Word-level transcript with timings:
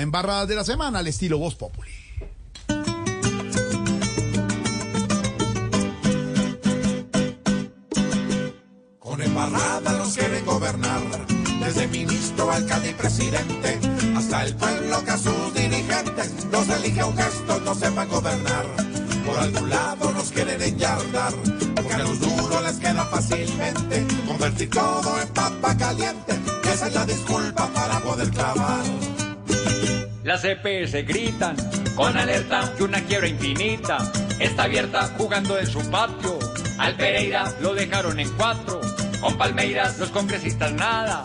Embarradas 0.00 0.48
de 0.48 0.56
la 0.56 0.64
semana 0.64 1.00
al 1.00 1.06
estilo 1.08 1.36
Voz 1.36 1.54
Populi. 1.56 1.90
Con 8.98 9.20
embarrada 9.20 9.92
los 9.98 10.14
quieren 10.14 10.46
gobernar, 10.46 11.02
desde 11.62 11.86
ministro, 11.88 12.50
alcalde 12.50 12.90
y 12.90 12.94
presidente, 12.94 13.78
hasta 14.16 14.46
el 14.46 14.56
pueblo 14.56 15.04
que 15.04 15.10
a 15.10 15.18
sus 15.18 15.54
dirigentes 15.54 16.46
los 16.50 16.68
elige 16.70 17.04
un 17.04 17.16
gesto, 17.18 17.60
no 17.60 17.74
sepan 17.74 18.08
gobernar. 18.08 18.64
Por 19.26 19.38
algún 19.38 19.68
lado 19.68 20.12
nos 20.12 20.32
quieren 20.32 20.62
enyardar, 20.62 21.34
porque 21.76 21.92
a 21.92 21.98
los 21.98 22.18
duros 22.20 22.62
les 22.62 22.78
queda 22.78 23.04
fácilmente 23.04 24.06
convertir 24.26 24.70
todo 24.70 25.20
en 25.20 25.28
papa 25.28 25.76
caliente, 25.76 26.40
esa 26.72 26.88
es 26.88 26.94
la 26.94 27.04
disculpa 27.04 27.68
para 27.74 28.00
poder 28.00 28.30
clavar. 28.30 29.19
Las 30.30 30.44
EPS 30.44 30.92
gritan 31.08 31.56
con 31.96 32.16
alerta 32.16 32.72
que 32.76 32.84
una 32.84 33.00
quiebra 33.00 33.26
infinita 33.26 33.98
está 34.38 34.62
abierta 34.62 35.12
jugando 35.18 35.58
en 35.58 35.66
su 35.66 35.80
patio. 35.90 36.38
Al 36.78 36.94
Pereira 36.94 37.52
lo 37.60 37.74
dejaron 37.74 38.20
en 38.20 38.30
cuatro. 38.36 38.80
Con 39.20 39.36
Palmeiras 39.36 39.98
los 39.98 40.10
congresistas 40.10 40.72
nada. 40.72 41.24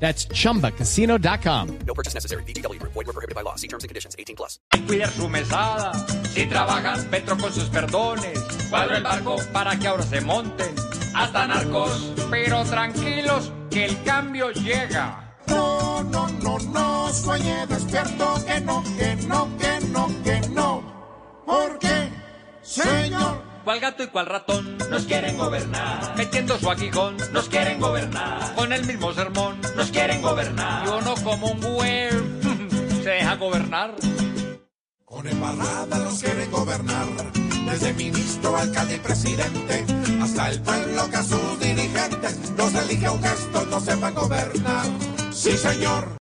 That's 0.00 0.26
chumbacasino.com. 0.26 1.78
No 1.86 1.94
purchase 1.94 2.14
necessary. 2.14 2.42
VGW 2.44 2.78
Group. 2.78 2.92
Void 2.92 3.06
were 3.06 3.12
prohibited 3.12 3.34
by 3.34 3.42
law. 3.42 3.56
See 3.56 3.68
terms 3.68 3.84
and 3.84 3.88
conditions. 3.88 4.14
18 4.18 4.36
plus. 4.36 4.58
Cuidar 4.86 5.10
su 5.10 5.28
mesada. 5.28 5.92
Si 6.34 6.46
trabajan, 6.46 7.08
Petro 7.10 7.36
con 7.36 7.52
sus 7.52 7.68
perdones. 7.70 8.38
Cuadro 8.70 8.96
el 8.96 9.02
barco 9.02 9.36
para 9.52 9.78
que 9.78 9.86
ahora 9.86 10.02
se 10.02 10.20
monten. 10.20 10.74
Hasta 11.14 11.46
narcos. 11.46 12.12
Pero 12.30 12.64
tranquilos, 12.64 13.52
que 13.70 13.84
el 13.84 14.02
cambio 14.02 14.50
llega. 14.50 15.36
No, 15.46 16.02
no, 16.04 16.28
no, 16.28 16.58
no, 16.58 17.12
sueñe 17.12 17.66
despierto, 17.66 18.34
que 18.46 18.60
no, 18.60 18.82
que 18.98 19.16
no, 19.26 19.48
que 19.58 19.86
no, 19.86 20.22
que 20.24 20.40
no. 20.48 20.82
¿Por 21.44 21.78
qué, 21.78 22.10
señor? 22.62 23.43
Cual 23.64 23.80
gato 23.80 24.02
y 24.02 24.08
cual 24.08 24.26
ratón 24.26 24.76
nos 24.90 25.04
quieren 25.04 25.38
gobernar. 25.38 26.14
Metiendo 26.18 26.58
su 26.58 26.70
aguijón 26.70 27.16
nos 27.32 27.48
quieren 27.48 27.80
gobernar. 27.80 28.54
Con 28.54 28.74
el 28.74 28.84
mismo 28.86 29.14
sermón 29.14 29.58
nos 29.74 29.90
quieren 29.90 30.20
gobernar. 30.20 30.86
Y 30.86 30.90
uno 30.90 31.14
como 31.24 31.46
un 31.46 31.60
güey 31.60 32.10
se 33.02 33.08
deja 33.08 33.36
gobernar. 33.36 33.94
Con 35.06 35.26
embarrada 35.26 35.98
los 35.98 36.20
quieren 36.20 36.50
gobernar, 36.50 37.06
desde 37.70 37.94
ministro, 37.94 38.54
alcalde 38.54 38.96
y 38.96 38.98
presidente, 38.98 39.86
hasta 40.20 40.50
el 40.50 40.60
pueblo 40.60 41.08
que 41.08 41.16
a 41.16 41.22
sus 41.22 41.60
dirigentes 41.60 42.52
los 42.58 42.74
elige 42.74 43.08
un 43.08 43.22
gesto, 43.22 43.64
no 43.66 43.80
sepan 43.80 44.14
gobernar. 44.14 44.84
Sí, 45.32 45.56
señor. 45.56 46.23